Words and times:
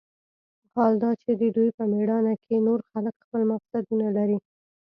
حال 0.73 0.93
دا 1.03 1.11
چې 1.21 1.31
د 1.39 1.41
دوى 1.55 1.69
په 1.77 1.83
مېړانه 1.91 2.33
کښې 2.41 2.57
نور 2.67 2.79
خلق 2.91 3.15
خپل 3.25 3.41
مقصدونه 3.51 4.07
لري. 4.17 4.37